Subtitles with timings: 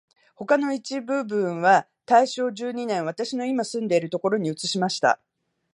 [0.35, 5.19] 他の一部分は大正十二年、私のいま住んでいるところに移しました